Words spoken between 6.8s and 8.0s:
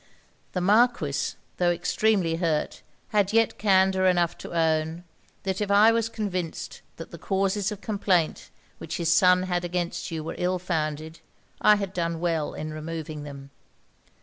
that the causes of